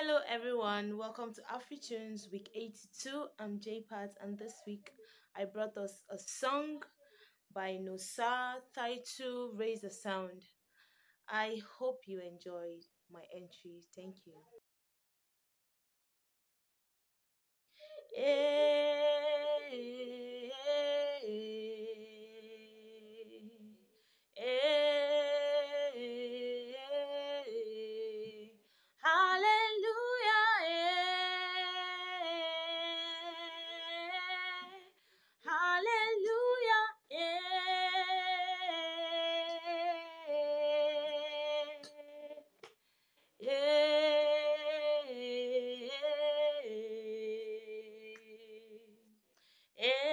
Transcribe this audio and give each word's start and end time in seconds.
Hello 0.00 0.20
everyone, 0.28 0.96
welcome 0.96 1.34
to 1.34 1.40
AfriTunes 1.52 2.30
week 2.30 2.50
82. 2.54 3.26
I'm 3.40 3.58
J-Pat 3.58 4.14
and 4.22 4.38
this 4.38 4.52
week 4.64 4.92
I 5.36 5.44
brought 5.44 5.76
us 5.76 6.04
a 6.08 6.16
song 6.16 6.82
by 7.52 7.80
Nosa 7.82 8.60
titled 8.72 9.58
Raise 9.58 9.80
the 9.80 9.90
Sound. 9.90 10.44
I 11.28 11.60
hope 11.80 12.02
you 12.06 12.20
enjoyed 12.20 12.84
my 13.12 13.22
entry. 13.34 13.82
Thank 13.96 14.18
you. 14.24 14.34
Hey, 18.14 18.67
Eh, 43.40 43.48
eh. 49.78 50.08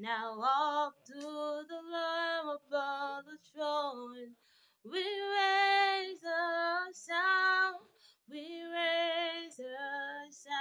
Now 0.00 0.40
up 0.40 0.94
to 1.06 1.12
the 1.14 1.80
Lamb 1.92 2.48
upon 2.48 3.24
the 3.26 3.36
throne, 3.52 4.36
we 4.90 5.00
raise 5.00 6.24
a 6.24 6.92
sound, 6.92 7.76
we 8.30 8.62
raise 8.72 9.60
a 9.60 10.32
sound, 10.32 10.54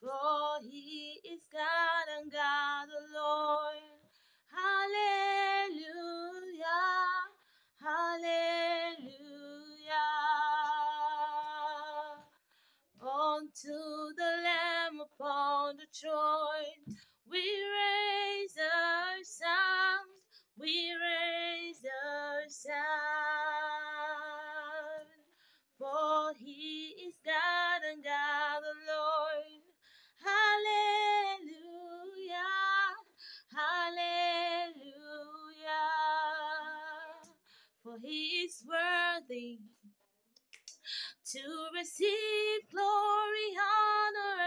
for 0.00 0.60
He 0.62 1.20
is 1.24 1.42
God 1.52 2.06
and 2.18 2.32
God 2.32 2.88
alone. 2.88 3.98
Hallelujah, 4.54 5.82
hallelujah. 7.82 9.12
Unto 13.02 14.14
the 14.16 14.32
Lamb 14.44 15.00
upon 15.00 15.76
the 15.76 15.86
throne, 15.92 16.96
we 17.30 17.40
raise 17.40 18.56
our 18.58 19.24
sound, 19.24 20.15
we 20.58 20.90
raise 20.92 21.84
our 22.06 22.48
sound. 22.48 22.76
For 25.78 26.32
He 26.38 26.94
is 27.06 27.16
God 27.24 27.82
and 27.92 28.02
God 28.02 28.62
alone. 28.64 29.62
Hallelujah, 30.24 31.52
hallelujah. 33.54 34.86
For 37.82 37.98
He 38.02 38.46
is 38.46 38.64
worthy 38.66 39.60
to 41.32 41.42
receive 41.74 42.70
glory, 42.72 43.50
honor, 43.58 44.45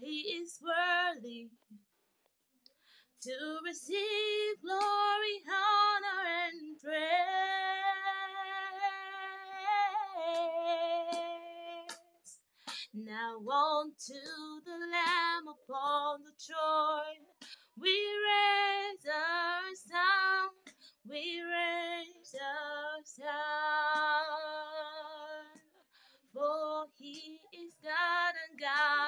he 0.00 0.20
is 0.40 0.58
worthy 0.62 1.48
to 3.22 3.36
receive 3.66 4.62
glory, 4.62 5.36
honor, 5.46 6.24
and 6.48 6.80
praise. 6.82 6.96
Now 12.94 13.36
unto 13.38 14.20
the 14.64 14.78
Lamb 14.90 15.46
upon 15.48 16.24
the 16.24 16.32
throne, 16.40 17.24
we 17.78 17.90
raise 17.90 19.06
our 19.06 19.74
sound, 19.74 20.56
we 21.08 21.42
raise 21.42 22.34
our 22.40 23.04
sound. 23.04 23.30
For 26.32 26.86
he 26.98 27.40
is 27.52 27.72
God 27.82 28.34
and 28.48 28.60
God 28.60 28.99